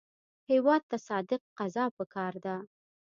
هېواد 0.51 0.81
ته 0.89 0.97
صادق 1.07 1.41
قضا 1.57 1.85
پکار 1.97 2.33
ده 2.45 2.55